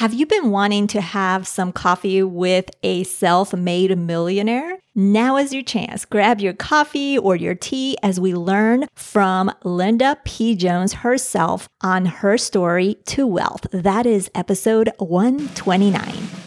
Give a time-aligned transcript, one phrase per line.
[0.00, 4.78] Have you been wanting to have some coffee with a self made millionaire?
[4.94, 6.06] Now is your chance.
[6.06, 10.56] Grab your coffee or your tea as we learn from Linda P.
[10.56, 13.66] Jones herself on her story to wealth.
[13.72, 16.39] That is episode 129.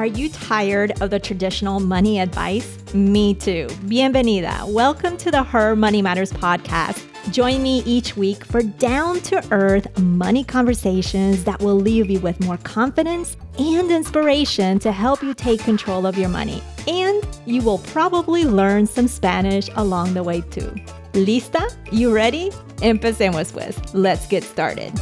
[0.00, 2.78] Are you tired of the traditional money advice?
[2.94, 3.66] Me too.
[3.84, 4.66] Bienvenida.
[4.66, 7.04] Welcome to the Her Money Matters podcast.
[7.30, 12.42] Join me each week for down to earth money conversations that will leave you with
[12.42, 16.62] more confidence and inspiration to help you take control of your money.
[16.88, 20.74] And you will probably learn some Spanish along the way too.
[21.12, 21.60] ¿Lista?
[21.92, 22.48] You ready?
[22.76, 23.78] Empecemos pues.
[23.92, 24.98] Let's get started.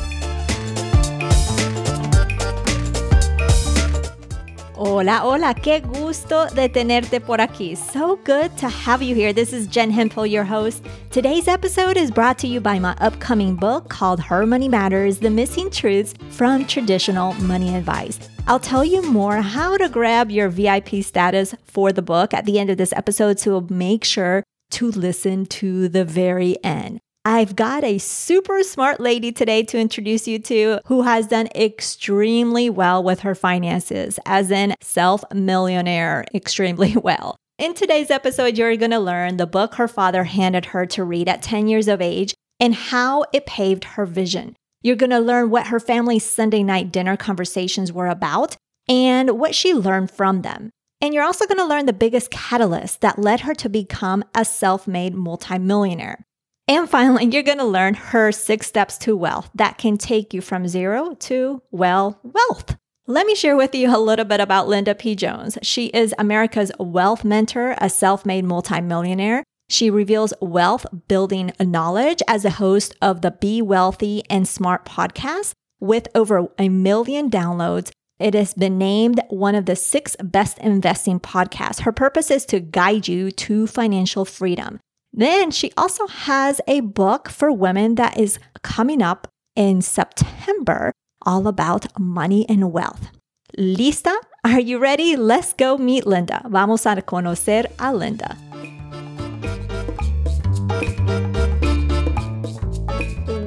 [4.81, 7.77] Hola, hola, qué gusto de tenerte por aquí.
[7.77, 9.33] So good to have you here.
[9.33, 10.85] This is Jen Hemphill, your host.
[11.11, 15.31] Today's episode is brought to you by my upcoming book called Her Money Matters The
[15.31, 18.21] Missing Truths from Traditional Money Advice.
[18.47, 22.61] I'll tell you more how to grab your VIP status for the book at the
[22.61, 27.01] end of this episode, so make sure to listen to the very end.
[27.31, 32.71] I've got a super smart lady today to introduce you to who has done extremely
[32.71, 37.37] well with her finances, as in self millionaire, extremely well.
[37.59, 41.29] In today's episode, you're going to learn the book her father handed her to read
[41.29, 44.57] at 10 years of age and how it paved her vision.
[44.81, 48.57] You're going to learn what her family's Sunday night dinner conversations were about
[48.89, 50.71] and what she learned from them.
[51.03, 54.47] And you're also going to learn the biggest catalyst that led her to become a
[54.47, 56.25] self made multimillionaire.
[56.69, 60.43] And finally, you're going to learn her six steps to wealth that can take you
[60.43, 62.77] from zero to, well, wealth.
[63.07, 65.15] Let me share with you a little bit about Linda P.
[65.15, 65.57] Jones.
[65.63, 69.45] She is America's wealth mentor, a self made multimillionaire.
[69.71, 75.53] She reveals wealth building knowledge as a host of the Be Wealthy and Smart podcast
[75.81, 77.91] with over a million downloads.
[78.19, 81.81] It has been named one of the six best investing podcasts.
[81.81, 84.81] Her purpose is to guide you to financial freedom.
[85.19, 90.93] Then she also has a book for women that is coming up in September,
[91.27, 93.11] all about money and wealth.
[93.59, 94.15] ¿Lista?
[94.45, 95.17] Are you ready?
[95.17, 96.47] Let's go meet Linda.
[96.49, 98.37] Vamos a conocer a Linda.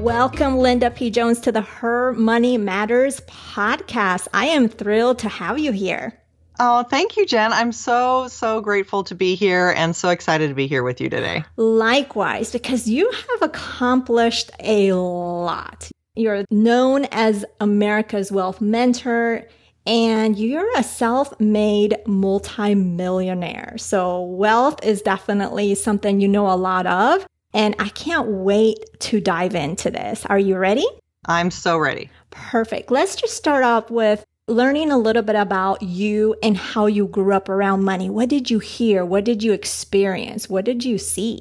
[0.03, 1.09] Welcome, Linda P.
[1.09, 4.27] Jones, to the Her Money Matters podcast.
[4.33, 6.20] I am thrilled to have you here.
[6.63, 7.51] Oh, thank you, Jen.
[7.51, 11.09] I'm so, so grateful to be here and so excited to be here with you
[11.09, 11.44] today.
[11.55, 15.89] Likewise, because you have accomplished a lot.
[16.13, 19.47] You're known as America's Wealth Mentor
[19.88, 23.79] and you're a self made multimillionaire.
[23.79, 27.25] So, wealth is definitely something you know a lot of.
[27.55, 30.27] And I can't wait to dive into this.
[30.27, 30.85] Are you ready?
[31.25, 32.11] I'm so ready.
[32.29, 32.91] Perfect.
[32.91, 37.34] Let's just start off with learning a little bit about you and how you grew
[37.34, 38.09] up around money.
[38.09, 39.06] What did you hear?
[39.06, 40.50] What did you experience?
[40.50, 41.39] What did you see?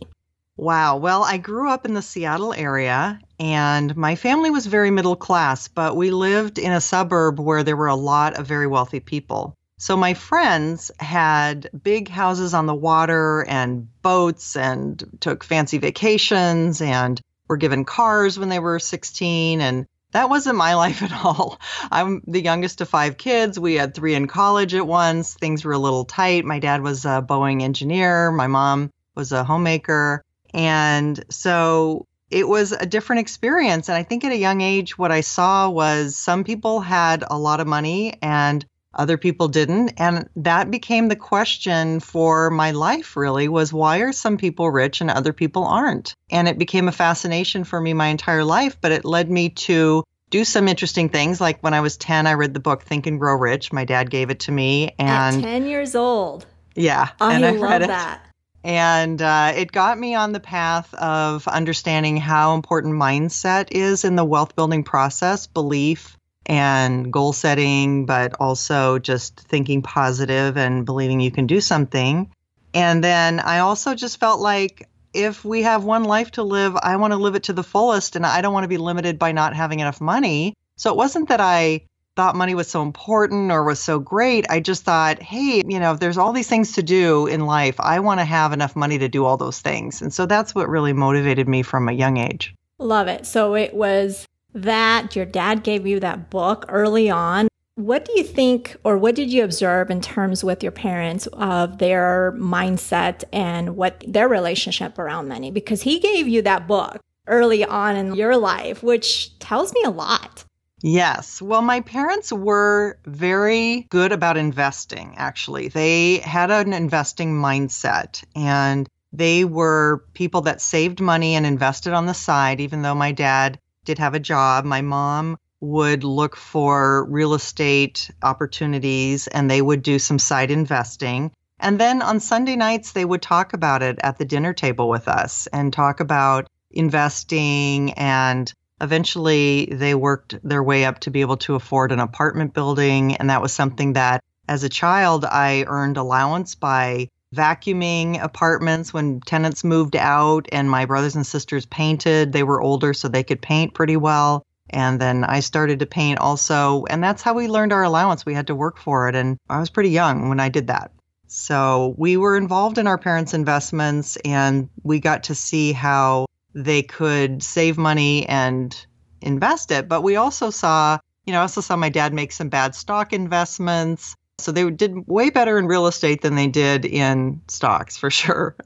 [0.56, 0.96] Wow.
[0.98, 5.68] Well, I grew up in the Seattle area and my family was very middle class,
[5.68, 9.56] but we lived in a suburb where there were a lot of very wealthy people.
[9.78, 16.82] So my friends had big houses on the water and boats and took fancy vacations
[16.82, 21.60] and were given cars when they were 16 and that wasn't my life at all.
[21.90, 23.58] I'm the youngest of five kids.
[23.58, 25.34] We had three in college at once.
[25.34, 26.44] Things were a little tight.
[26.44, 30.24] My dad was a Boeing engineer, my mom was a homemaker.
[30.52, 33.88] And so it was a different experience.
[33.88, 37.38] And I think at a young age, what I saw was some people had a
[37.38, 38.64] lot of money and
[38.94, 39.92] other people didn't.
[39.98, 45.00] And that became the question for my life, really, was why are some people rich
[45.00, 46.14] and other people aren't?
[46.30, 50.04] And it became a fascination for me my entire life, but it led me to
[50.30, 51.40] do some interesting things.
[51.40, 53.72] Like when I was 10, I read the book Think and Grow Rich.
[53.72, 54.94] My dad gave it to me.
[54.98, 56.46] And At 10 years old.
[56.74, 57.08] Yeah.
[57.20, 58.26] I and I love that.
[58.62, 64.16] And uh, it got me on the path of understanding how important mindset is in
[64.16, 66.16] the wealth building process, belief,
[66.50, 72.28] and goal setting, but also just thinking positive and believing you can do something.
[72.74, 76.96] And then I also just felt like if we have one life to live, I
[76.96, 79.30] want to live it to the fullest and I don't want to be limited by
[79.30, 80.54] not having enough money.
[80.76, 81.82] So it wasn't that I
[82.16, 84.44] thought money was so important or was so great.
[84.50, 87.78] I just thought, hey, you know, there's all these things to do in life.
[87.78, 90.02] I want to have enough money to do all those things.
[90.02, 92.56] And so that's what really motivated me from a young age.
[92.78, 93.24] Love it.
[93.24, 97.48] So it was that your dad gave you that book early on.
[97.80, 101.78] what do you think, or what did you observe in terms with your parents of
[101.78, 105.50] their mindset and what their relationship around money?
[105.50, 109.90] Because he gave you that book early on in your life, which tells me a
[109.90, 110.44] lot.
[110.82, 111.42] Yes.
[111.42, 115.68] Well, my parents were very good about investing, actually.
[115.68, 122.06] They had an investing mindset and they were people that saved money and invested on
[122.06, 124.64] the side, even though my dad did have a job.
[124.64, 131.30] My mom would look for real estate opportunities and they would do some side investing.
[131.58, 135.08] And then on Sunday nights, they would talk about it at the dinner table with
[135.08, 137.92] us and talk about investing.
[137.92, 143.16] And eventually, they worked their way up to be able to afford an apartment building.
[143.16, 149.20] And that was something that, as a child, I earned allowance by vacuuming apartments when
[149.20, 152.32] tenants moved out and my brothers and sisters painted.
[152.32, 154.44] They were older, so they could paint pretty well.
[154.70, 156.84] And then I started to paint also.
[156.90, 158.24] And that's how we learned our allowance.
[158.24, 159.14] We had to work for it.
[159.14, 160.92] And I was pretty young when I did that.
[161.26, 166.82] So we were involved in our parents' investments and we got to see how they
[166.82, 168.74] could save money and
[169.20, 169.88] invest it.
[169.88, 173.12] But we also saw, you know, I also saw my dad make some bad stock
[173.12, 174.16] investments.
[174.40, 178.56] So they did way better in real estate than they did in stocks for sure.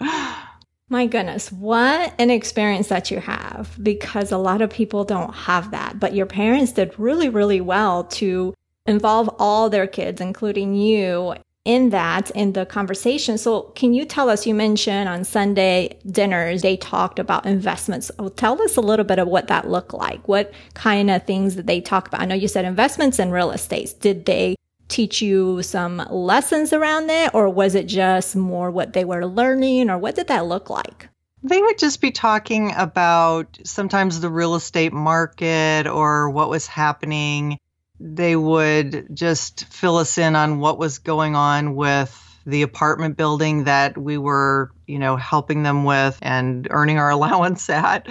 [0.90, 5.70] My goodness, what an experience that you have because a lot of people don't have
[5.70, 5.98] that.
[5.98, 8.54] But your parents did really, really well to
[8.86, 11.34] involve all their kids, including you,
[11.64, 13.38] in that in the conversation.
[13.38, 14.46] So, can you tell us?
[14.46, 18.10] You mentioned on Sunday dinners they talked about investments.
[18.18, 20.28] Oh, tell us a little bit of what that looked like.
[20.28, 22.20] What kind of things that they talk about?
[22.20, 23.94] I know you said investments in real estate.
[24.00, 24.56] Did they
[24.88, 29.90] teach you some lessons around it, or was it just more what they were learning,
[29.90, 31.08] or what did that look like?
[31.42, 37.58] They would just be talking about sometimes the real estate market or what was happening.
[38.00, 43.64] They would just fill us in on what was going on with the apartment building
[43.64, 48.06] that we were, you know, helping them with and earning our allowance at.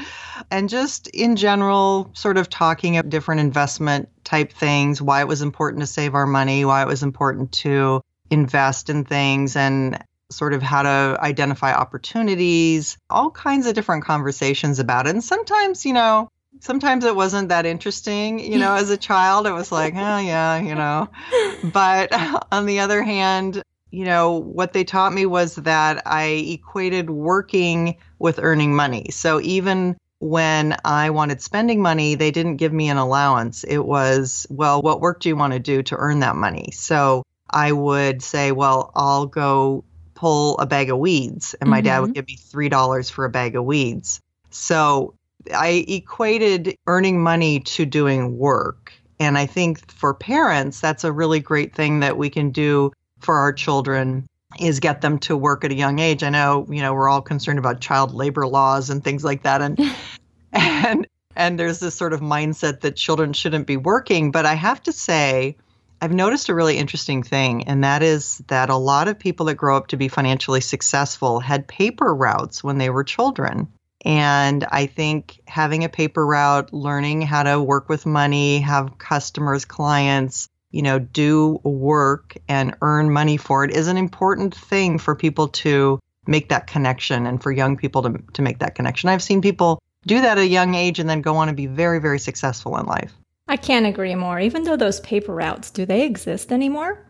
[0.50, 5.42] And just in general, sort of talking of different investment type things, why it was
[5.42, 10.54] important to save our money, why it was important to invest in things and sort
[10.54, 15.12] of how to identify opportunities, all kinds of different conversations about it.
[15.12, 19.48] And sometimes, you know, sometimes it wasn't that interesting, you know, as a child.
[19.48, 21.10] It was like, oh, yeah, you know.
[21.64, 22.12] But
[22.52, 23.62] on the other hand,
[23.94, 29.12] you know, what they taught me was that I equated working with earning money.
[29.12, 33.64] So even when I wanted spending money, they didn't give me an allowance.
[33.64, 36.72] It was, well, what work do you want to do to earn that money?
[36.72, 39.84] So I would say, well, I'll go
[40.16, 41.54] pull a bag of weeds.
[41.62, 41.86] And my mm-hmm.
[41.86, 42.14] dad would mm-hmm.
[42.14, 44.20] give me $3 for a bag of weeds.
[44.50, 45.14] So
[45.54, 48.92] I equated earning money to doing work.
[49.20, 52.92] And I think for parents, that's a really great thing that we can do
[53.24, 54.28] for our children
[54.60, 56.24] is get them to work at a young age.
[56.24, 59.62] I know, you know, we're all concerned about child labor laws and things like that
[59.62, 59.80] and
[60.54, 64.84] and and there's this sort of mindset that children shouldn't be working, but I have
[64.84, 65.58] to say
[66.04, 69.56] I've noticed a really interesting thing, and that is that a lot of people that
[69.56, 73.70] grow up to be financially successful had paper routes when they were children.
[74.04, 79.64] And I think having a paper route, learning how to work with money, have customers,
[79.64, 85.16] clients, you know, do work and earn money for it is an important thing for
[85.16, 89.08] people to make that connection and for young people to, to make that connection.
[89.08, 91.68] I've seen people do that at a young age and then go on and be
[91.68, 93.14] very, very successful in life.
[93.48, 94.40] I can't agree more.
[94.40, 97.06] Even though those paper routes, do they exist anymore?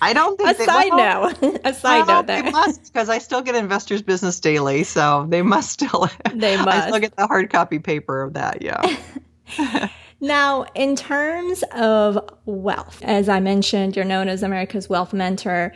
[0.00, 1.60] I don't think a side note.
[1.64, 2.26] a side uh, well, note.
[2.26, 6.08] They must because I still get Investors Business Daily, so they must still.
[6.32, 6.68] They must.
[6.68, 8.62] I still get the hard copy paper of that.
[8.62, 9.88] Yeah.
[10.22, 15.72] Now, in terms of wealth, as I mentioned, you're known as America's Wealth Mentor.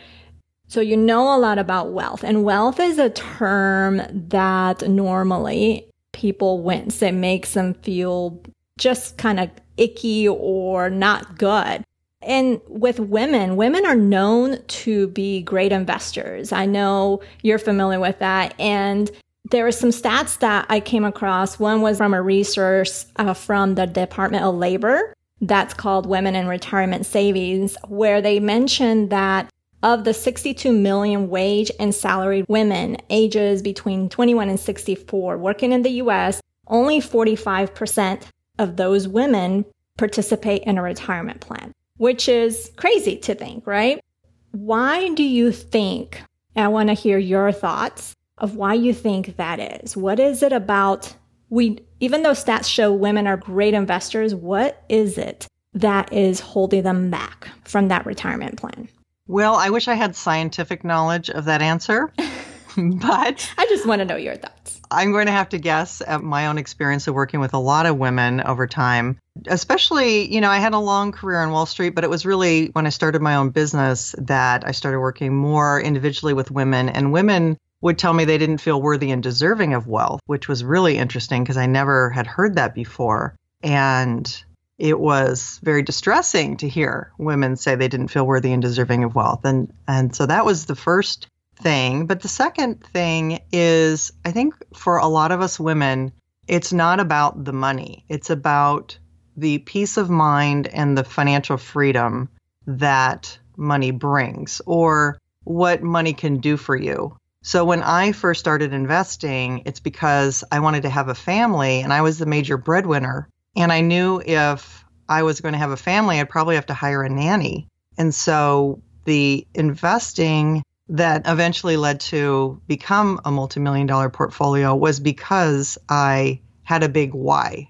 [0.69, 6.61] So you know a lot about wealth, and wealth is a term that normally people
[6.61, 7.01] wince.
[7.01, 8.41] It makes them feel
[8.79, 11.83] just kind of icky or not good.
[12.21, 16.53] And with women, women are known to be great investors.
[16.53, 18.57] I know you're familiar with that.
[18.59, 19.11] And
[19.51, 21.59] there were some stats that I came across.
[21.59, 26.47] One was from a resource uh, from the Department of Labor that's called Women in
[26.47, 29.49] Retirement Savings, where they mentioned that
[29.83, 35.83] of the 62 million wage and salaried women ages between 21 and 64 working in
[35.83, 38.23] the US, only 45%
[38.57, 39.65] of those women
[39.97, 44.03] participate in a retirement plan, which is crazy to think, right?
[44.51, 46.21] Why do you think?
[46.55, 49.97] I want to hear your thoughts of why you think that is.
[49.97, 51.15] What is it about
[51.49, 56.83] we even though stats show women are great investors, what is it that is holding
[56.83, 58.87] them back from that retirement plan?
[59.27, 62.13] Well, I wish I had scientific knowledge of that answer,
[62.77, 64.79] but I just want to know your thoughts.
[64.89, 67.85] I'm going to have to guess at my own experience of working with a lot
[67.85, 69.19] of women over time.
[69.47, 72.67] Especially, you know, I had a long career on Wall Street, but it was really
[72.67, 76.87] when I started my own business that I started working more individually with women.
[76.87, 80.63] And women would tell me they didn't feel worthy and deserving of wealth, which was
[80.63, 83.35] really interesting because I never had heard that before.
[83.61, 84.43] And
[84.77, 89.15] it was very distressing to hear women say they didn't feel worthy and deserving of
[89.15, 89.45] wealth.
[89.45, 91.27] And and so that was the first
[91.59, 92.05] thing.
[92.05, 96.11] But the second thing is I think for a lot of us women,
[96.47, 98.05] it's not about the money.
[98.07, 98.97] It's about
[99.35, 102.29] the peace of mind and the financial freedom
[102.65, 107.17] that money brings or what money can do for you.
[107.43, 111.93] So when I first started investing, it's because I wanted to have a family and
[111.93, 113.29] I was the major breadwinner.
[113.55, 116.73] And I knew if I was going to have a family, I'd probably have to
[116.73, 117.67] hire a nanny.
[117.97, 125.77] And so the investing that eventually led to become a multimillion dollar portfolio was because
[125.89, 127.69] I had a big why.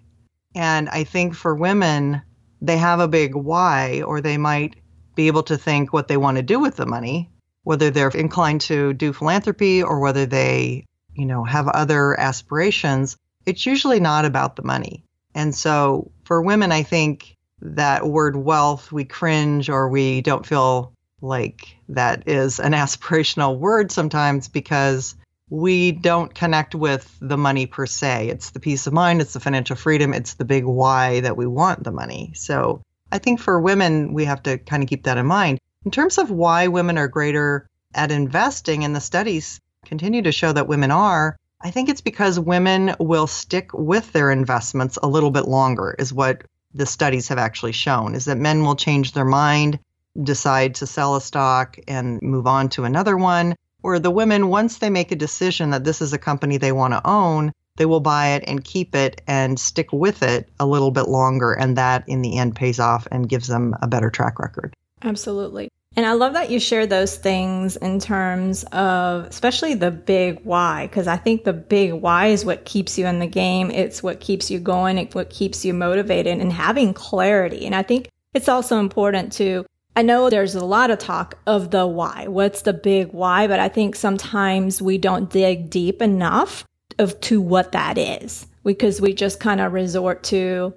[0.55, 2.21] And I think for women,
[2.61, 4.75] they have a big why, or they might
[5.15, 7.29] be able to think what they want to do with the money,
[7.67, 13.17] whether they're inclined to do philanthropy or whether they, you know, have other aspirations.
[13.45, 15.03] It's usually not about the money.
[15.35, 20.93] And so for women, I think that word wealth, we cringe or we don't feel
[21.19, 25.15] like that is an aspirational word sometimes because
[25.49, 28.29] we don't connect with the money per se.
[28.29, 31.45] It's the peace of mind, it's the financial freedom, it's the big why that we
[31.45, 32.31] want the money.
[32.33, 32.81] So
[33.11, 35.59] I think for women, we have to kind of keep that in mind.
[35.85, 40.51] In terms of why women are greater at investing, and the studies continue to show
[40.51, 45.31] that women are, I think it's because women will stick with their investments a little
[45.31, 46.43] bit longer, is what
[46.73, 49.79] the studies have actually shown, is that men will change their mind,
[50.21, 54.79] decide to sell a stock and move on to another one where the women, once
[54.79, 57.99] they make a decision that this is a company they want to own, they will
[57.99, 61.53] buy it and keep it and stick with it a little bit longer.
[61.53, 64.75] And that in the end pays off and gives them a better track record.
[65.03, 65.69] Absolutely.
[65.95, 70.85] And I love that you share those things in terms of especially the big why,
[70.85, 73.71] because I think the big why is what keeps you in the game.
[73.71, 74.99] It's what keeps you going.
[74.99, 77.65] It's what keeps you motivated and having clarity.
[77.65, 81.71] And I think it's also important to I know there's a lot of talk of
[81.71, 82.27] the why.
[82.27, 83.47] What's the big why?
[83.47, 86.63] But I think sometimes we don't dig deep enough
[86.99, 90.75] of to what that is because we just kind of resort to,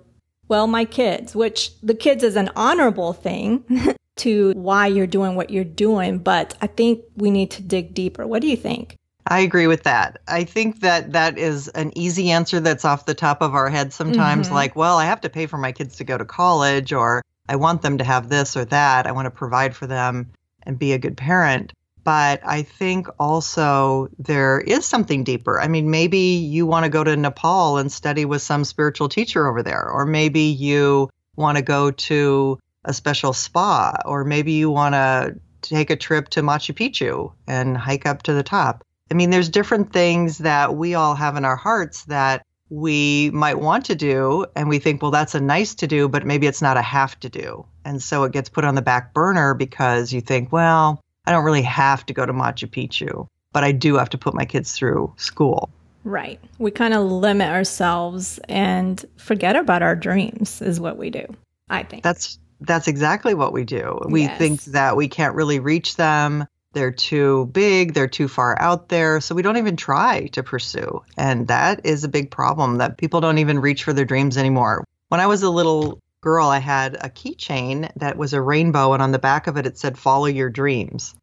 [0.51, 3.65] well, my kids, which the kids is an honorable thing
[4.17, 6.19] to why you're doing what you're doing.
[6.19, 8.27] But I think we need to dig deeper.
[8.27, 8.97] What do you think?
[9.27, 10.21] I agree with that.
[10.27, 13.93] I think that that is an easy answer that's off the top of our head
[13.93, 14.57] sometimes, mm-hmm.
[14.57, 17.55] like, well, I have to pay for my kids to go to college, or I
[17.55, 19.07] want them to have this or that.
[19.07, 20.33] I want to provide for them
[20.65, 21.73] and be a good parent.
[22.05, 25.61] But I think also there is something deeper.
[25.61, 29.47] I mean, maybe you want to go to Nepal and study with some spiritual teacher
[29.47, 34.71] over there, or maybe you want to go to a special spa, or maybe you
[34.71, 38.85] want to take a trip to Machu Picchu and hike up to the top.
[39.11, 43.59] I mean, there's different things that we all have in our hearts that we might
[43.59, 46.63] want to do and we think well that's a nice to do but maybe it's
[46.63, 50.13] not a have to do and so it gets put on the back burner because
[50.13, 53.97] you think well i don't really have to go to machu picchu but i do
[53.97, 55.71] have to put my kids through school
[56.05, 61.25] right we kind of limit ourselves and forget about our dreams is what we do
[61.69, 64.39] i think that's that's exactly what we do we yes.
[64.39, 69.21] think that we can't really reach them they're too big, they're too far out there,
[69.21, 71.03] so we don't even try to pursue.
[71.17, 74.85] And that is a big problem that people don't even reach for their dreams anymore.
[75.09, 79.03] When I was a little girl, I had a keychain that was a rainbow, and
[79.03, 81.15] on the back of it, it said, Follow your dreams.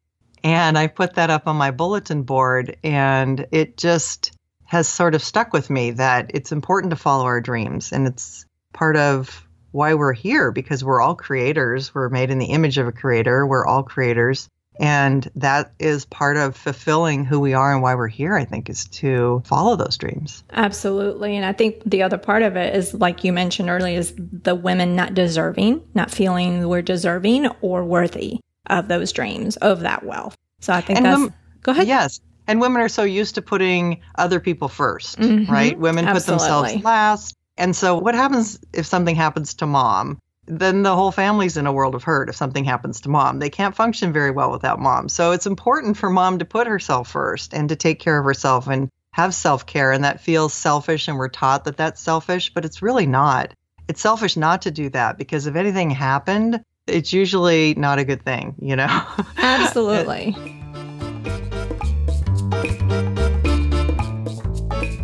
[0.44, 4.32] And I put that up on my bulletin board, and it just
[4.64, 7.92] has sort of stuck with me that it's important to follow our dreams.
[7.92, 11.94] And it's part of why we're here because we're all creators.
[11.94, 13.46] We're made in the image of a creator.
[13.46, 14.48] We're all creators.
[14.80, 18.70] And that is part of fulfilling who we are and why we're here, I think,
[18.70, 20.44] is to follow those dreams.
[20.52, 21.34] Absolutely.
[21.34, 24.54] And I think the other part of it is, like you mentioned earlier, is the
[24.54, 30.36] women not deserving, not feeling we're deserving or worthy of those dreams, of that wealth.
[30.60, 31.32] So I think and that's.
[31.62, 31.86] go ahead.
[31.86, 32.20] Yes.
[32.46, 35.52] And women are so used to putting other people 1st mm-hmm.
[35.52, 35.78] right?
[35.78, 36.44] Women Absolutely.
[36.44, 37.36] put themselves last.
[37.56, 40.18] And so what happens if something happens to mom?
[40.48, 43.38] then the whole family's in a world of hurt if something happens to mom.
[43.38, 45.08] They can't function very well without mom.
[45.08, 48.66] So it's important for mom to put herself first and to take care of herself
[48.66, 49.92] and have self care.
[49.92, 53.52] And that feels selfish, and we're taught that that's selfish, but it's really not.
[53.88, 58.24] it's selfish not to do that because if anything happened, it's usually not a good
[58.24, 59.02] thing, you know?
[59.36, 60.36] Absolutely.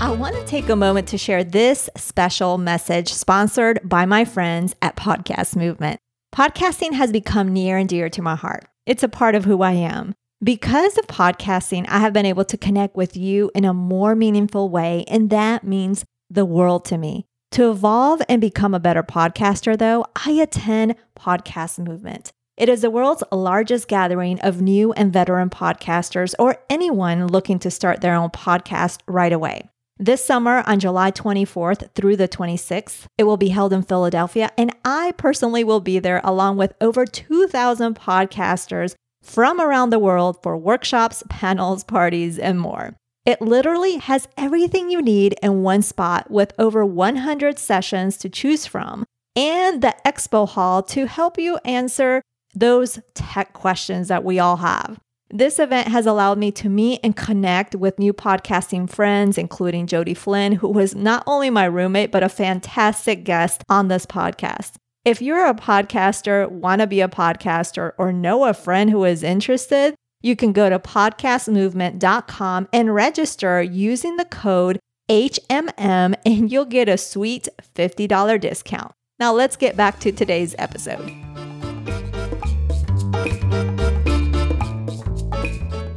[0.01, 4.75] I want to take a moment to share this special message sponsored by my friends
[4.83, 5.99] at Podcast Movement.
[6.35, 8.67] Podcasting has become near and dear to my heart.
[8.87, 10.15] It's a part of who I am.
[10.43, 14.69] Because of podcasting, I have been able to connect with you in a more meaningful
[14.69, 17.27] way, and that means the world to me.
[17.55, 22.33] To evolve and become a better podcaster, though, I attend Podcast Movement.
[22.57, 27.71] It is the world's largest gathering of new and veteran podcasters or anyone looking to
[27.71, 29.71] start their own podcast right away.
[30.01, 34.75] This summer on July 24th through the 26th, it will be held in Philadelphia, and
[34.85, 40.57] I personally will be there along with over 2,000 podcasters from around the world for
[40.57, 42.97] workshops, panels, parties, and more.
[43.25, 48.67] It literally has everything you need in one spot with over 100 sessions to choose
[48.67, 52.23] from and the expo hall to help you answer
[52.55, 54.99] those tech questions that we all have.
[55.31, 60.15] This event has allowed me to meet and connect with new podcasting friends, including Jodi
[60.15, 64.73] Flynn, who was not only my roommate, but a fantastic guest on this podcast.
[65.05, 69.23] If you're a podcaster, want to be a podcaster, or know a friend who is
[69.23, 76.89] interested, you can go to podcastmovement.com and register using the code HMM, and you'll get
[76.89, 78.93] a sweet $50 discount.
[79.19, 81.11] Now, let's get back to today's episode.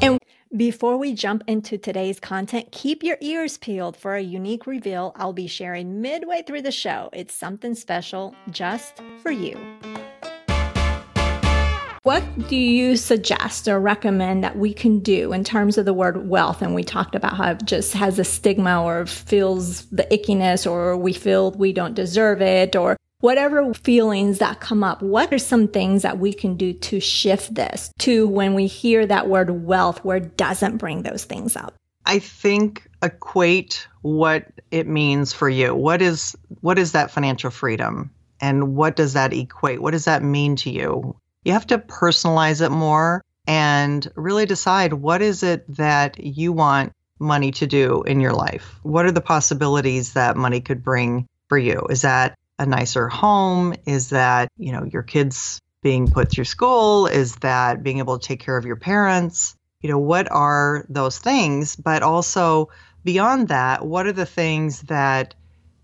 [0.02, 0.20] And
[0.58, 5.32] Before we jump into today's content, keep your ears peeled for a unique reveal I'll
[5.32, 7.10] be sharing midway through the show.
[7.14, 9.58] It's something special just for you.
[12.04, 16.30] What do you suggest or recommend that we can do in terms of the word
[16.30, 16.62] wealth?
[16.62, 20.96] And we talked about how it just has a stigma or feels the ickiness, or
[20.96, 25.68] we feel we don't deserve it, or whatever feelings that come up, what are some
[25.68, 30.04] things that we can do to shift this to when we hear that word wealth
[30.06, 31.74] where it doesn't bring those things up?
[32.06, 35.76] I think equate what it means for you.
[35.76, 38.12] What is what is that financial freedom?
[38.40, 39.82] And what does that equate?
[39.82, 41.16] What does that mean to you?
[41.44, 46.92] You have to personalize it more and really decide what is it that you want
[47.20, 48.80] money to do in your life?
[48.84, 51.88] What are the possibilities that money could bring for you?
[51.90, 53.74] Is that a nicer home?
[53.86, 57.08] Is that, you know, your kids being put through school?
[57.08, 59.56] Is that being able to take care of your parents?
[59.82, 61.76] You know, what are those things?
[61.76, 62.70] But also
[63.04, 65.36] beyond that, what are the things that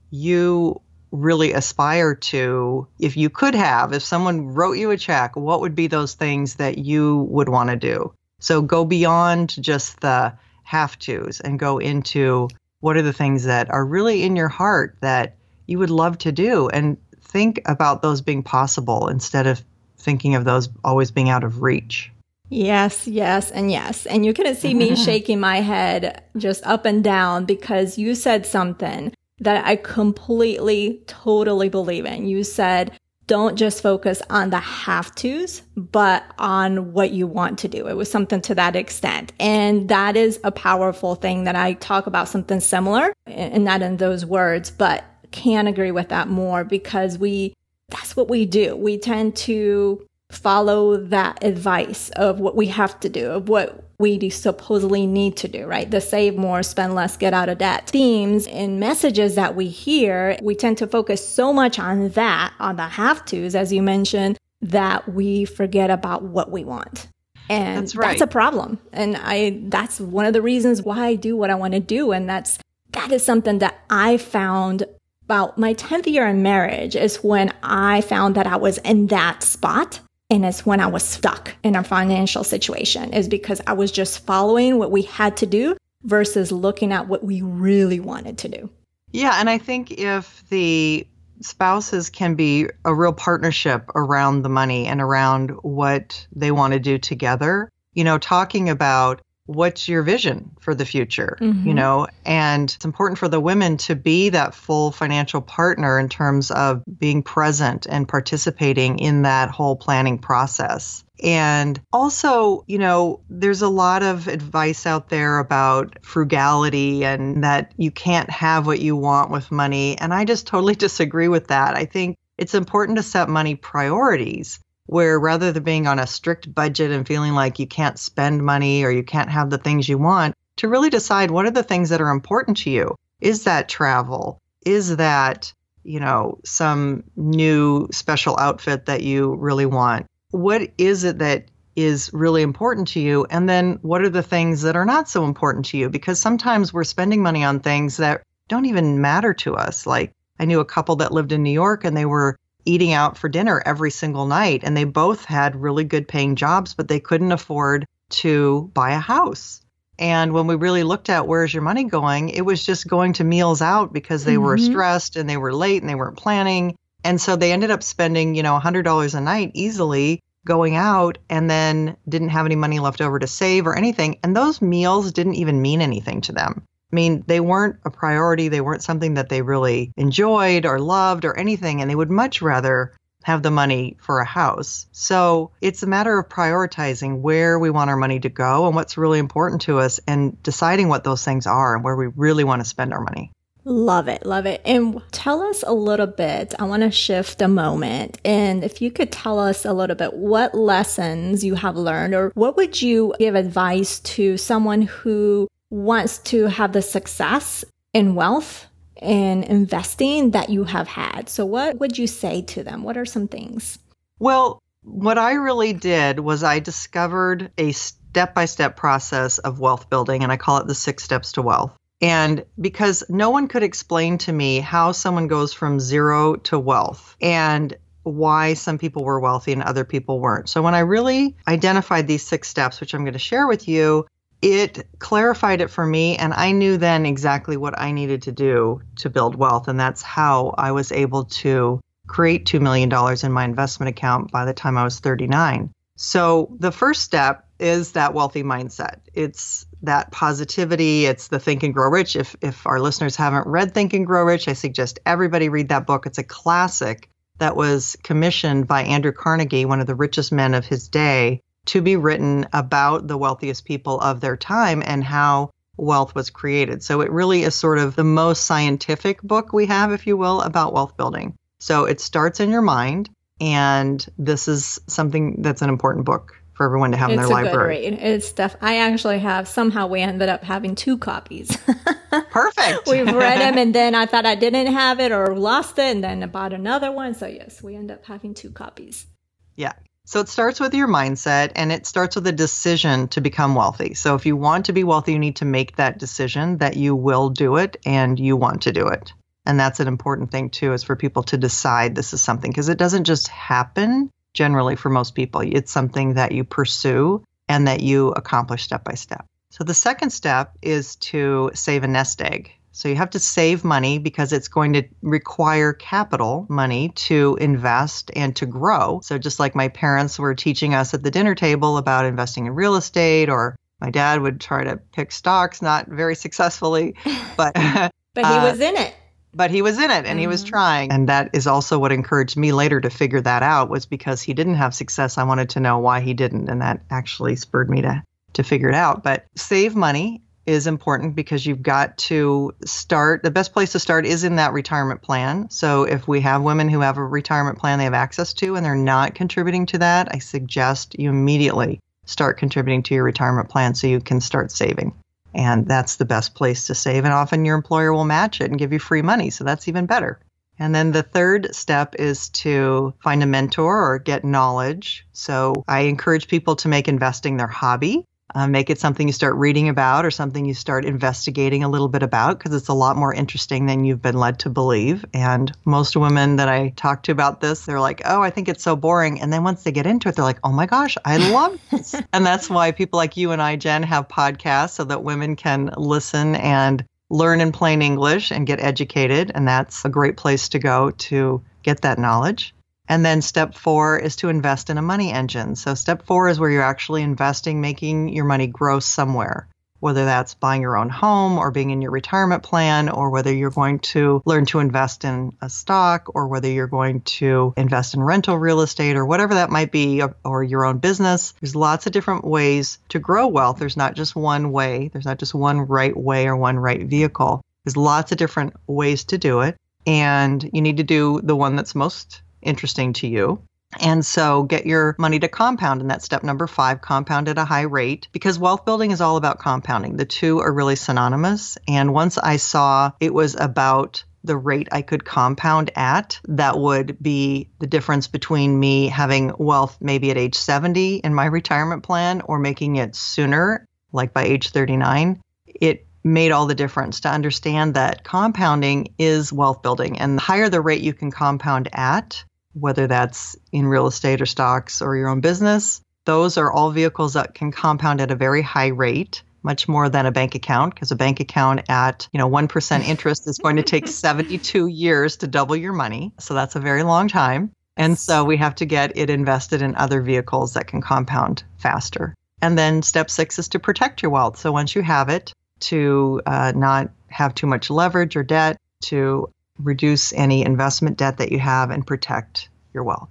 [0.10, 0.82] you
[1.14, 5.76] really aspire to if you could have if someone wrote you a check what would
[5.76, 10.98] be those things that you would want to do so go beyond just the have
[10.98, 12.50] tos and go into
[12.80, 15.36] what are the things that are really in your heart that
[15.68, 19.64] you would love to do and think about those being possible instead of
[19.98, 22.12] thinking of those always being out of reach.
[22.50, 24.06] Yes, yes, and yes.
[24.06, 28.46] And you couldn't see me shaking my head just up and down because you said
[28.46, 32.28] something that I completely, totally believe in.
[32.28, 37.68] You said, don't just focus on the have tos, but on what you want to
[37.68, 37.88] do.
[37.88, 39.32] It was something to that extent.
[39.40, 43.98] And that is a powerful thing that I talk about something similar and not in
[43.98, 47.54] those words, but can agree with that more because we,
[47.90, 48.76] that's what we do.
[48.76, 54.18] We tend to follow that advice of what we have to do, of what we
[54.18, 55.90] do supposedly need to do, right?
[55.90, 60.38] The save more, spend less, get out of debt themes and messages that we hear.
[60.42, 64.38] We tend to focus so much on that, on the have tos, as you mentioned,
[64.60, 67.08] that we forget about what we want.
[67.50, 68.08] And that's, right.
[68.10, 68.78] that's a problem.
[68.92, 72.12] And I, that's one of the reasons why I do what I want to do.
[72.12, 72.60] And that's,
[72.92, 74.84] that is something that I found
[75.24, 79.44] about my 10th year in marriage is when I found that I was in that
[79.44, 80.02] spot.
[80.34, 84.26] And it's when I was stuck in a financial situation is because I was just
[84.26, 88.70] following what we had to do versus looking at what we really wanted to do.
[89.12, 89.36] Yeah.
[89.40, 91.06] And I think if the
[91.42, 96.80] spouses can be a real partnership around the money and around what they want to
[96.80, 101.68] do together, you know, talking about what's your vision for the future mm-hmm.
[101.68, 106.10] you know and it's important for the women to be that full financial partner in
[106.10, 113.22] terms of being present and participating in that whole planning process and also, you know,
[113.30, 118.82] there's a lot of advice out there about frugality and that you can't have what
[118.82, 119.98] you want with money.
[119.98, 121.76] And I just totally disagree with that.
[121.76, 126.54] I think it's important to set money priorities where rather than being on a strict
[126.54, 129.98] budget and feeling like you can't spend money or you can't have the things you
[129.98, 132.96] want, to really decide what are the things that are important to you.
[133.22, 134.42] Is that travel?
[134.66, 140.08] Is that you know, some new special outfit that you really want.
[140.32, 143.26] What is it that is really important to you?
[143.30, 145.90] And then what are the things that are not so important to you?
[145.90, 149.86] Because sometimes we're spending money on things that don't even matter to us.
[149.86, 153.18] Like I knew a couple that lived in New York and they were eating out
[153.18, 157.00] for dinner every single night and they both had really good paying jobs, but they
[157.00, 159.62] couldn't afford to buy a house.
[160.00, 163.24] And when we really looked at where's your money going, it was just going to
[163.24, 164.44] meals out because they mm-hmm.
[164.44, 166.78] were stressed and they were late and they weren't planning.
[167.04, 171.50] And so they ended up spending, you know, $100 a night easily going out and
[171.50, 174.20] then didn't have any money left over to save or anything.
[174.24, 176.68] And those meals didn't even mean anything to them.
[176.94, 178.50] I mean, they weren't a priority.
[178.50, 181.82] They weren't something that they really enjoyed or loved or anything.
[181.82, 184.86] And they would much rather have the money for a house.
[184.92, 188.96] So it's a matter of prioritizing where we want our money to go and what's
[188.96, 192.62] really important to us and deciding what those things are and where we really want
[192.62, 193.32] to spend our money.
[193.66, 194.62] Love it, love it.
[194.64, 196.54] And tell us a little bit.
[196.60, 198.20] I want to shift a moment.
[198.24, 202.32] And if you could tell us a little bit what lessons you have learned, or
[202.36, 208.68] what would you give advice to someone who wants to have the success in wealth
[208.98, 211.28] and investing that you have had?
[211.30, 212.84] So, what would you say to them?
[212.84, 213.80] What are some things?
[214.20, 219.90] Well, what I really did was I discovered a step by step process of wealth
[219.90, 221.76] building, and I call it the six steps to wealth.
[222.02, 227.16] And because no one could explain to me how someone goes from zero to wealth
[227.22, 230.50] and why some people were wealthy and other people weren't.
[230.50, 234.06] So when I really identified these six steps, which I'm going to share with you,
[234.44, 236.18] it clarified it for me.
[236.18, 239.70] And I knew then exactly what I needed to do to build wealth.
[239.70, 242.92] And that's how I was able to create $2 million
[243.24, 245.72] in my investment account by the time I was 39.
[245.96, 249.00] So the first step is that wealthy mindset.
[249.14, 251.06] It's that positivity.
[251.06, 252.18] It's the Think and Grow Rich.
[252.18, 255.86] If if our listeners haven't read Think and Grow Rich, I suggest everybody read that
[255.86, 256.06] book.
[256.06, 260.66] It's a classic that was commissioned by Andrew Carnegie, one of the richest men of
[260.66, 266.14] his day, to be written about the wealthiest people of their time and how wealth
[266.14, 266.84] was created.
[266.84, 270.42] So it really is sort of the most scientific book we have, if you will,
[270.42, 271.36] about wealth building.
[271.60, 276.66] So it starts in your mind, and this is something that's an important book for
[276.66, 277.82] everyone to have it's in their library.
[277.82, 278.00] Good read.
[278.04, 279.48] It's stuff I actually have.
[279.48, 281.58] Somehow we ended up having two copies.
[282.30, 282.88] Perfect.
[282.88, 286.04] We've read them, and then I thought I didn't have it or lost it, and
[286.04, 287.16] then I bought another one.
[287.16, 289.08] So yes, we end up having two copies.
[289.56, 289.74] Yeah.
[290.06, 293.94] So it starts with your mindset, and it starts with a decision to become wealthy.
[293.94, 296.94] So if you want to be wealthy, you need to make that decision that you
[296.94, 299.14] will do it and you want to do it.
[299.46, 302.70] And that's an important thing too, is for people to decide this is something because
[302.70, 305.42] it doesn't just happen generally for most people.
[305.42, 309.26] It's something that you pursue and that you accomplish step by step.
[309.52, 312.52] So the second step is to save a nest egg.
[312.74, 318.12] So you have to save money because it's going to require capital money to invest
[318.16, 319.00] and to grow.
[319.04, 322.54] So just like my parents were teaching us at the dinner table about investing in
[322.54, 326.96] real estate or my dad would try to pick stocks not very successfully,
[327.38, 328.96] but but he uh, was in it
[329.34, 330.20] but he was in it and mm-hmm.
[330.20, 330.50] he was mm-hmm.
[330.50, 334.22] trying and that is also what encouraged me later to figure that out was because
[334.22, 337.70] he didn't have success i wanted to know why he didn't and that actually spurred
[337.70, 342.54] me to to figure it out but save money is important because you've got to
[342.66, 346.42] start the best place to start is in that retirement plan so if we have
[346.42, 349.78] women who have a retirement plan they have access to and they're not contributing to
[349.78, 354.52] that i suggest you immediately start contributing to your retirement plan so you can start
[354.52, 354.94] saving
[355.34, 357.06] and that's the best place to save.
[357.06, 359.30] And often your employer will match it and give you free money.
[359.30, 360.20] So that's even better.
[360.60, 365.06] And then the third step is to find a mentor or get knowledge.
[365.12, 368.06] So I encourage people to make investing their hobby.
[368.36, 371.88] Uh, make it something you start reading about or something you start investigating a little
[371.88, 375.06] bit about because it's a lot more interesting than you've been led to believe.
[375.14, 378.64] And most women that I talk to about this, they're like, oh, I think it's
[378.64, 379.22] so boring.
[379.22, 381.96] And then once they get into it, they're like, oh my gosh, I love this.
[382.14, 385.72] and that's why people like you and I, Jen, have podcasts so that women can
[385.78, 389.32] listen and learn in plain English and get educated.
[389.36, 392.54] And that's a great place to go to get that knowledge.
[392.90, 395.56] And then step four is to invest in a money engine.
[395.56, 399.48] So step four is where you're actually investing, making your money grow somewhere,
[399.80, 403.50] whether that's buying your own home or being in your retirement plan, or whether you're
[403.50, 408.02] going to learn to invest in a stock, or whether you're going to invest in
[408.02, 411.34] rental real estate, or whatever that might be, or your own business.
[411.40, 413.60] There's lots of different ways to grow wealth.
[413.60, 417.42] There's not just one way, there's not just one right way or one right vehicle.
[417.64, 419.56] There's lots of different ways to do it.
[419.86, 423.42] And you need to do the one that's most interesting to you.
[423.80, 425.82] And so get your money to compound.
[425.82, 429.18] And that's step number five compound at a high rate because wealth building is all
[429.18, 429.98] about compounding.
[429.98, 431.58] The two are really synonymous.
[431.68, 436.98] And once I saw it was about the rate I could compound at that would
[437.02, 442.22] be the difference between me having wealth maybe at age 70 in my retirement plan
[442.22, 445.22] or making it sooner, like by age 39.
[445.48, 450.00] It made all the difference to understand that compounding is wealth building.
[450.00, 452.24] And the higher the rate you can compound at,
[452.54, 457.14] whether that's in real estate or stocks or your own business, those are all vehicles
[457.14, 460.92] that can compound at a very high rate much more than a bank account because
[460.92, 465.28] a bank account at you know 1% interest is going to take 72 years to
[465.28, 466.14] double your money.
[466.20, 467.52] So that's a very long time.
[467.76, 472.14] And so we have to get it invested in other vehicles that can compound faster.
[472.42, 474.38] And then step six is to protect your wealth.
[474.38, 479.30] So once you have it to uh, not have too much leverage or debt to
[479.60, 483.10] reduce any investment debt that you have and protect your wealth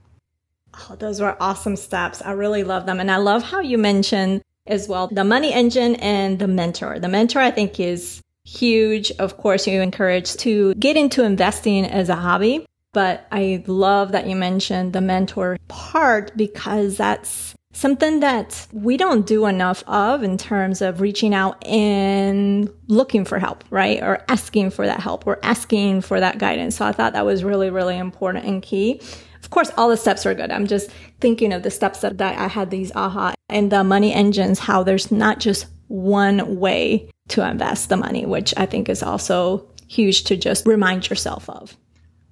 [0.74, 2.22] Oh, those were awesome steps.
[2.22, 3.00] I really love them.
[3.00, 6.98] And I love how you mentioned as well the money engine and the mentor.
[6.98, 9.11] The mentor, I think, is huge.
[9.12, 12.66] Of course, you encourage to get into investing as a hobby.
[12.92, 19.26] But I love that you mentioned the mentor part because that's something that we don't
[19.26, 24.02] do enough of in terms of reaching out and looking for help, right?
[24.02, 26.76] Or asking for that help or asking for that guidance.
[26.76, 29.00] So I thought that was really, really important and key.
[29.42, 30.50] Of course, all the steps are good.
[30.50, 34.12] I'm just thinking of the steps that, that I had these aha and the money
[34.12, 39.02] engines, how there's not just one way to invest the money, which I think is
[39.02, 41.76] also huge to just remind yourself of.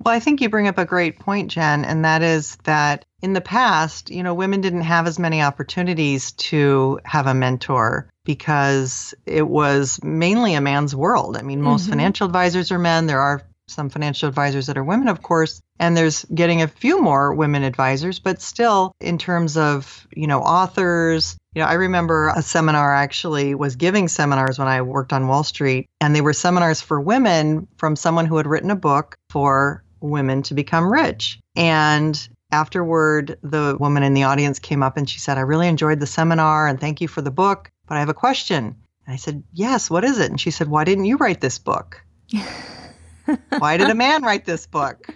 [0.04, 3.32] Well, I think you bring up a great point, Jen, and that is that in
[3.32, 9.14] the past, you know, women didn't have as many opportunities to have a mentor because
[9.26, 11.36] it was mainly a man's world.
[11.36, 11.92] I mean, most mm-hmm.
[11.92, 13.06] financial advisors are men.
[13.06, 17.00] There are some financial advisors that are women, of course, and there's getting a few
[17.00, 22.32] more women advisors, but still in terms of, you know, authors, you know, I remember
[22.34, 26.32] a seminar actually was giving seminars when I worked on Wall Street, and they were
[26.32, 31.38] seminars for women from someone who had written a book for women to become rich.
[31.54, 36.00] And afterward, the woman in the audience came up and she said, I really enjoyed
[36.00, 38.76] the seminar and thank you for the book, but I have a question.
[39.06, 40.30] And I said, Yes, what is it?
[40.30, 42.02] And she said, Why didn't you write this book?
[43.58, 45.06] Why did a man write this book?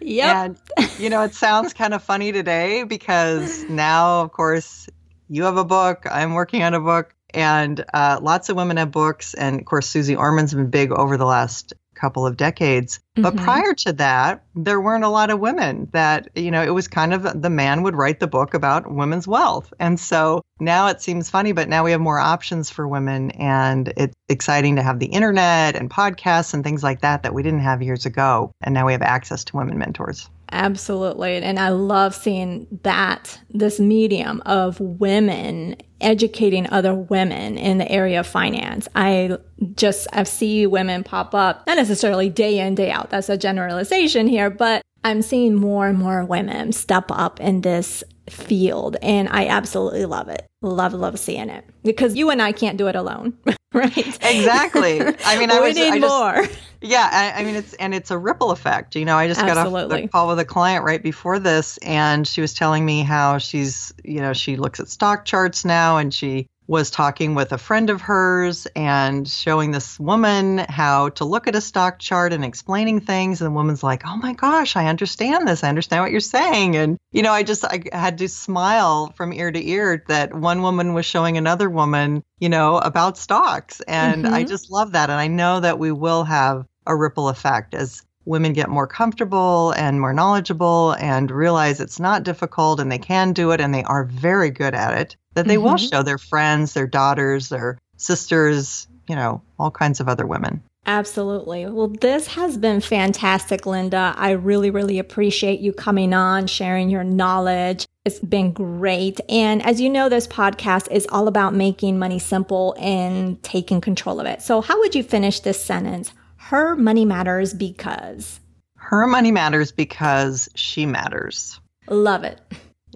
[0.00, 0.44] Yeah.
[0.44, 0.58] And,
[0.98, 4.88] you know, it sounds kind of funny today because now, of course,
[5.28, 8.90] you have a book, I'm working on a book, and uh, lots of women have
[8.90, 9.34] books.
[9.34, 12.98] And of course, Suze Orman's been big over the last couple of decades.
[12.98, 13.22] Mm-hmm.
[13.22, 16.88] But prior to that, there weren't a lot of women that, you know, it was
[16.88, 19.72] kind of the man would write the book about women's wealth.
[19.78, 23.30] And so now it seems funny, but now we have more options for women.
[23.32, 27.42] And it's exciting to have the internet and podcasts and things like that that we
[27.42, 28.52] didn't have years ago.
[28.62, 30.30] And now we have access to women mentors.
[30.52, 31.36] Absolutely.
[31.36, 38.20] And I love seeing that this medium of women educating other women in the area
[38.20, 38.88] of finance.
[38.94, 39.38] I
[39.74, 43.10] just, I see women pop up, not necessarily day in, day out.
[43.10, 48.04] That's a generalization here, but I'm seeing more and more women step up in this
[48.28, 50.46] field and I absolutely love it.
[50.62, 53.36] Love, love seeing it because you and I can't do it alone,
[53.74, 53.96] right?
[53.96, 55.00] Exactly.
[55.24, 56.56] I mean, I we was, need I just, more.
[56.80, 58.96] Yeah, I, I, mean, it's and it's a ripple effect.
[58.96, 59.80] You know, I just absolutely.
[59.82, 63.02] got off the call with a client right before this, and she was telling me
[63.02, 67.50] how she's, you know, she looks at stock charts now, and she was talking with
[67.50, 72.32] a friend of hers and showing this woman how to look at a stock chart
[72.32, 73.40] and explaining things.
[73.40, 75.64] And the woman's like, Oh my gosh, I understand this.
[75.64, 76.76] I understand what you're saying.
[76.76, 80.62] And, you know, I just, I had to smile from ear to ear that one
[80.62, 83.80] woman was showing another woman, you know, about stocks.
[83.80, 84.34] And mm-hmm.
[84.34, 85.10] I just love that.
[85.10, 89.72] And I know that we will have a ripple effect as women get more comfortable
[89.72, 93.82] and more knowledgeable and realize it's not difficult and they can do it and they
[93.82, 95.64] are very good at it that they mm-hmm.
[95.64, 100.62] will show their friends, their daughters, their sisters, you know, all kinds of other women.
[100.86, 101.66] Absolutely.
[101.66, 104.14] Well, this has been fantastic, Linda.
[104.16, 107.84] I really, really appreciate you coming on, sharing your knowledge.
[108.04, 109.20] It's been great.
[109.28, 114.20] And as you know, this podcast is all about making money simple and taking control
[114.20, 114.40] of it.
[114.40, 116.12] So, how would you finish this sentence?
[116.40, 118.40] Her money matters because.
[118.74, 121.60] Her money matters because she matters.
[121.86, 122.40] Love it.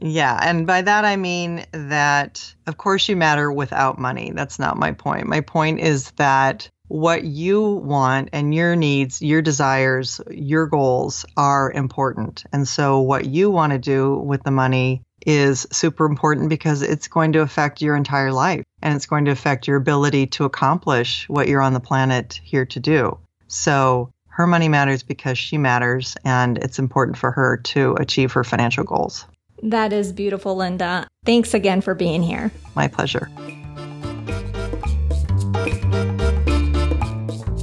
[0.01, 0.37] Yeah.
[0.43, 4.33] And by that, I mean that, of course, you matter without money.
[4.35, 5.29] That's not my point.
[5.29, 11.71] My point is that what you want and your needs, your desires, your goals are
[11.71, 12.43] important.
[12.53, 17.09] And so, what you want to do with the money is super important because it's
[17.09, 21.29] going to affect your entire life and it's going to affect your ability to accomplish
[21.29, 23.19] what you're on the planet here to do.
[23.55, 28.43] So, her money matters because she matters, and it's important for her to achieve her
[28.43, 29.27] financial goals.
[29.63, 31.07] That is beautiful, Linda.
[31.25, 32.51] Thanks again for being here.
[32.75, 33.31] My pleasure.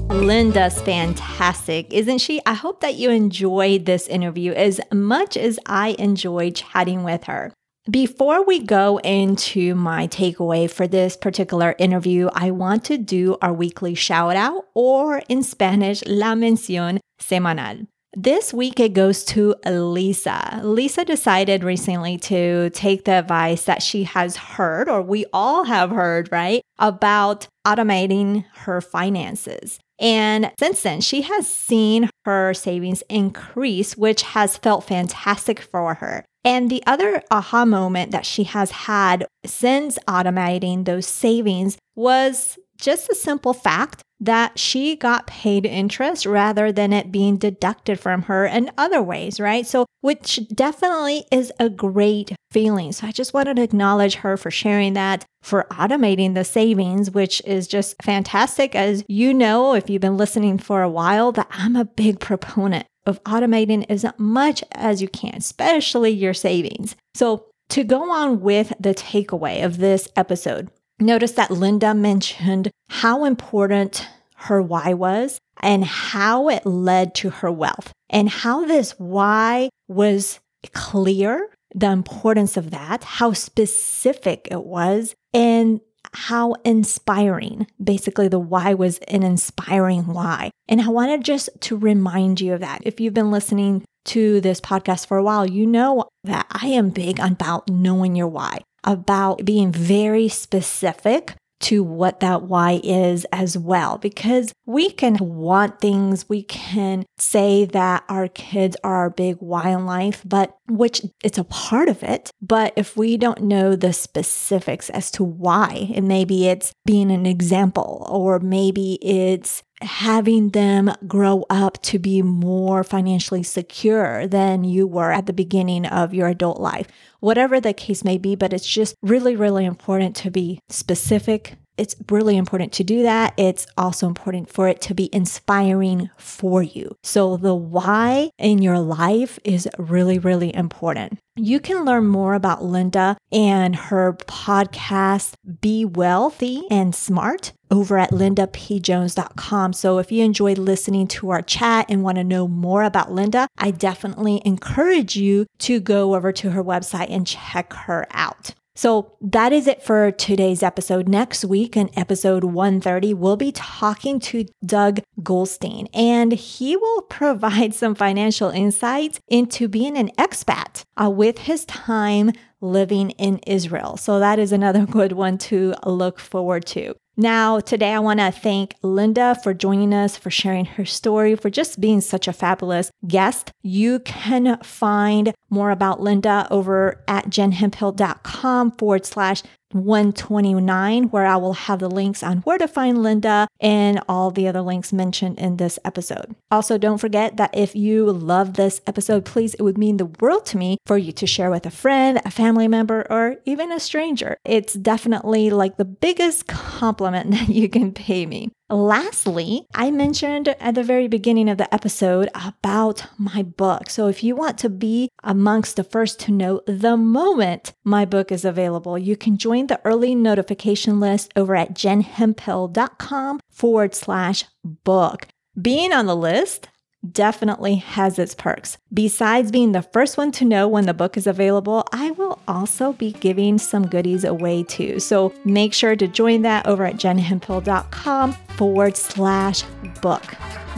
[0.08, 2.42] Linda's fantastic, isn't she?
[2.46, 7.52] I hope that you enjoyed this interview as much as I enjoyed chatting with her.
[7.90, 13.52] Before we go into my takeaway for this particular interview, I want to do our
[13.52, 17.88] weekly shout out, or in Spanish, la mención semanal.
[18.16, 20.62] This week it goes to Lisa.
[20.64, 25.90] Lisa decided recently to take the advice that she has heard, or we all have
[25.90, 29.80] heard, right, about automating her finances.
[29.98, 36.26] And since then, she has seen her savings increase, which has felt fantastic for her.
[36.44, 43.08] And the other aha moment that she has had since automating those savings was just
[43.08, 48.46] the simple fact that she got paid interest rather than it being deducted from her
[48.46, 49.66] in other ways, right?
[49.66, 52.92] So, which definitely is a great feeling.
[52.92, 57.42] So, I just wanted to acknowledge her for sharing that, for automating the savings, which
[57.46, 58.76] is just fantastic.
[58.76, 62.86] As you know, if you've been listening for a while, that I'm a big proponent
[63.08, 66.96] of automating as much as you can, especially your savings.
[67.16, 70.70] So, to go on with the takeaway of this episode,
[71.02, 77.52] Notice that Linda mentioned how important her why was and how it led to her
[77.52, 80.40] wealth and how this why was
[80.74, 85.82] clear, the importance of that, how specific it was, and
[86.14, 87.66] how inspiring.
[87.84, 90.52] Basically, the why was an inspiring why.
[90.68, 92.82] And I wanted just to remind you of that.
[92.84, 96.92] If you've been listening to this podcast for a while, you know that I am
[96.92, 103.58] big about knowing your why about being very specific to what that why is as
[103.58, 103.98] well.
[103.98, 109.70] Because we can want things, we can say that our kids are our big why
[109.70, 112.32] in life, but which it's a part of it.
[112.42, 117.26] But if we don't know the specifics as to why, and maybe it's being an
[117.26, 124.88] example, or maybe it's having them grow up to be more financially secure than you
[124.88, 126.88] were at the beginning of your adult life.
[127.20, 131.56] Whatever the case may be, but it's just really, really important to be specific.
[131.78, 133.34] It's really important to do that.
[133.38, 136.98] It's also important for it to be inspiring for you.
[137.04, 141.20] So, the why in your life is really, really important.
[141.38, 148.12] You can learn more about Linda and her podcast, Be Wealthy and Smart, over at
[148.12, 149.74] lindapjones.com.
[149.74, 153.48] So if you enjoyed listening to our chat and want to know more about Linda,
[153.58, 158.54] I definitely encourage you to go over to her website and check her out.
[158.82, 161.08] So that is it for today's episode.
[161.08, 167.76] Next week, in episode 130, we'll be talking to Doug Goldstein, and he will provide
[167.76, 173.98] some financial insights into being an expat uh, with his time living in Israel.
[173.98, 176.96] So that is another good one to look forward to.
[177.22, 181.52] Now, today I want to thank Linda for joining us, for sharing her story, for
[181.52, 183.52] just being such a fabulous guest.
[183.62, 191.54] You can find more about Linda over at jenhemphill.com forward slash 129, where I will
[191.54, 195.58] have the links on where to find Linda and all the other links mentioned in
[195.58, 196.36] this episode.
[196.50, 200.46] Also, don't forget that if you love this episode, please, it would mean the world
[200.48, 203.80] to me for you to share with a friend, a family member, or even a
[203.80, 204.38] stranger.
[204.46, 208.52] It's definitely like the biggest compliment that you can pay me.
[208.72, 213.90] Lastly, I mentioned at the very beginning of the episode about my book.
[213.90, 218.32] So if you want to be amongst the first to know the moment my book
[218.32, 225.28] is available, you can join the early notification list over at jenhemphill.com forward slash book.
[225.62, 226.70] Being on the list
[227.10, 228.78] definitely has its perks.
[228.94, 232.94] Besides being the first one to know when the book is available, I will also
[232.94, 235.00] be giving some goodies away too.
[235.00, 239.64] So make sure to join that over at jenhemphill.com forward slash
[240.02, 240.36] book.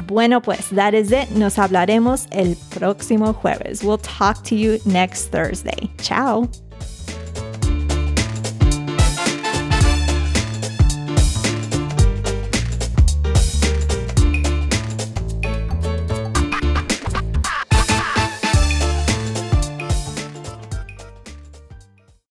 [0.07, 1.31] Bueno, pues that is it.
[1.31, 3.83] Nos hablaremos el próximo jueves.
[3.83, 5.89] We'll talk to you next Thursday.
[5.99, 6.49] Ciao.